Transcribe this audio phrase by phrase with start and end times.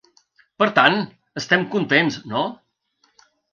[0.63, 0.97] Per tant,
[1.43, 2.43] estem contents, no?